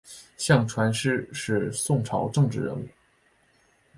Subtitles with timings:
[0.35, 2.87] 向传师是宋朝政治人物。